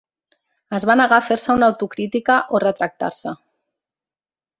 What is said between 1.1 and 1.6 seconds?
a fer-se